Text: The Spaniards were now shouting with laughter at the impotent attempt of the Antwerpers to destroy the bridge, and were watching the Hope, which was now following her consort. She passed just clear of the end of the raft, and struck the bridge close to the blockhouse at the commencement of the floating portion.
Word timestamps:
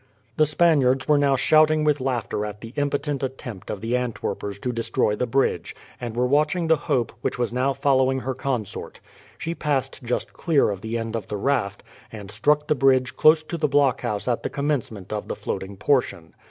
The 0.37 0.47
Spaniards 0.47 1.07
were 1.07 1.19
now 1.19 1.35
shouting 1.35 1.83
with 1.83 2.01
laughter 2.01 2.43
at 2.43 2.61
the 2.61 2.73
impotent 2.75 3.21
attempt 3.21 3.69
of 3.69 3.81
the 3.81 3.95
Antwerpers 3.95 4.57
to 4.61 4.71
destroy 4.73 5.13
the 5.15 5.27
bridge, 5.27 5.75
and 5.99 6.15
were 6.15 6.25
watching 6.25 6.65
the 6.65 6.75
Hope, 6.75 7.13
which 7.21 7.37
was 7.37 7.53
now 7.53 7.71
following 7.71 8.21
her 8.21 8.33
consort. 8.33 8.99
She 9.37 9.53
passed 9.53 10.01
just 10.03 10.33
clear 10.33 10.71
of 10.71 10.81
the 10.81 10.97
end 10.97 11.15
of 11.15 11.27
the 11.27 11.37
raft, 11.37 11.83
and 12.11 12.31
struck 12.31 12.65
the 12.67 12.73
bridge 12.73 13.15
close 13.15 13.43
to 13.43 13.57
the 13.57 13.67
blockhouse 13.69 14.27
at 14.27 14.41
the 14.41 14.49
commencement 14.49 15.13
of 15.13 15.27
the 15.27 15.35
floating 15.35 15.77
portion. 15.77 16.33